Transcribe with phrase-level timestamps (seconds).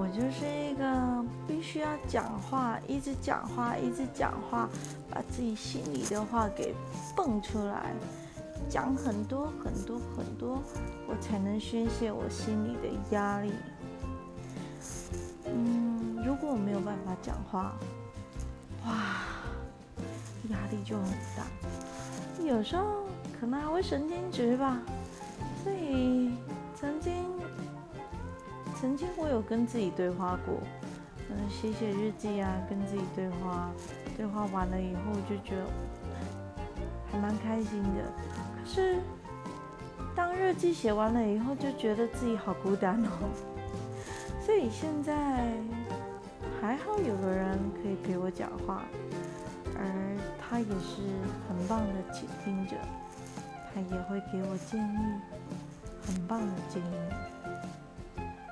[0.00, 4.66] 我就是一个必须要讲话，一直讲话，一直讲话，
[5.10, 6.74] 把自己心里的话给
[7.14, 7.92] 蹦出来，
[8.66, 10.62] 讲很多很多很多，
[11.06, 13.52] 我才能宣泄我心里的压力。
[15.44, 17.74] 嗯，如果我没有办法讲话，
[18.86, 18.94] 哇，
[20.48, 21.04] 压力就很
[21.36, 21.44] 大，
[22.42, 23.04] 有时候
[23.38, 24.78] 可能还会神经质吧。
[28.80, 30.54] 曾经我有跟自己对话过，
[31.28, 33.70] 嗯，写写日记啊，跟自己对话，
[34.16, 35.66] 对话完了以后就觉得
[37.12, 38.10] 还蛮开心的。
[38.56, 38.98] 可是
[40.16, 43.10] 当日记写完了以后，就觉得自己好孤单哦。
[44.40, 45.52] 所以现在
[46.60, 48.82] 还好有个人可以陪我讲话，
[49.76, 51.02] 而他也是
[51.46, 52.76] 很棒的倾听者，
[53.74, 54.98] 他也会给我建议。
[56.06, 57.39] 很棒的建议。